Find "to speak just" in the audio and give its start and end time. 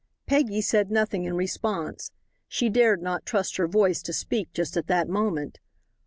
4.01-4.75